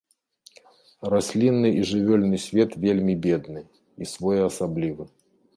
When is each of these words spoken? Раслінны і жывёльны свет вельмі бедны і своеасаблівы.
Раслінны 1.13 1.69
і 1.81 1.83
жывёльны 1.91 2.37
свет 2.47 2.71
вельмі 2.89 3.13
бедны 3.27 3.61
і 4.07 4.11
своеасаблівы. 4.17 5.03